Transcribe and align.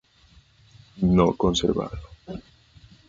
No 1.15 1.27
conservado. 1.37 2.01